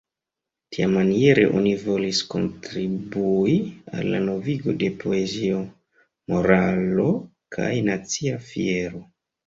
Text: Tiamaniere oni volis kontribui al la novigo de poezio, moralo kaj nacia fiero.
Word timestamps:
Tiamaniere 0.75 1.43
oni 1.59 1.73
volis 1.81 2.21
kontribui 2.31 3.55
al 3.99 4.11
la 4.15 4.23
novigo 4.25 4.77
de 4.87 4.93
poezio, 5.07 5.63
moralo 6.35 7.11
kaj 7.59 7.73
nacia 7.93 8.47
fiero. 8.53 9.09